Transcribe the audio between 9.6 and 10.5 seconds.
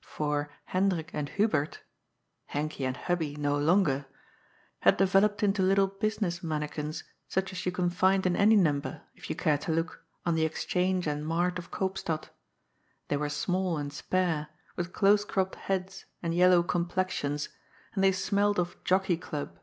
look, on the